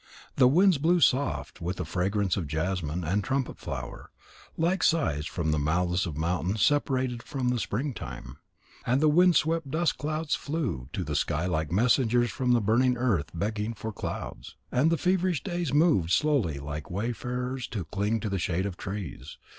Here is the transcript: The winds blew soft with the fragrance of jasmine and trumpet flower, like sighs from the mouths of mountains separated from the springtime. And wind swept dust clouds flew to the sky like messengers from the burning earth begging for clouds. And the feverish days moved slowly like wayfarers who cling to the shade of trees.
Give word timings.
The 0.35 0.47
winds 0.47 0.79
blew 0.79 0.99
soft 0.99 1.61
with 1.61 1.77
the 1.77 1.85
fragrance 1.85 2.35
of 2.35 2.47
jasmine 2.47 3.03
and 3.03 3.23
trumpet 3.23 3.59
flower, 3.59 4.09
like 4.57 4.81
sighs 4.81 5.27
from 5.27 5.51
the 5.51 5.59
mouths 5.59 6.07
of 6.07 6.17
mountains 6.17 6.63
separated 6.63 7.21
from 7.21 7.49
the 7.49 7.59
springtime. 7.59 8.37
And 8.83 9.03
wind 9.03 9.35
swept 9.35 9.69
dust 9.69 9.99
clouds 9.99 10.33
flew 10.33 10.89
to 10.93 11.03
the 11.03 11.13
sky 11.15 11.45
like 11.45 11.71
messengers 11.71 12.31
from 12.31 12.53
the 12.53 12.61
burning 12.61 12.97
earth 12.97 13.29
begging 13.35 13.75
for 13.75 13.93
clouds. 13.93 14.55
And 14.71 14.91
the 14.91 14.97
feverish 14.97 15.43
days 15.43 15.71
moved 15.71 16.09
slowly 16.09 16.57
like 16.57 16.89
wayfarers 16.89 17.69
who 17.71 17.83
cling 17.85 18.21
to 18.21 18.29
the 18.29 18.39
shade 18.39 18.65
of 18.65 18.77
trees. 18.77 19.37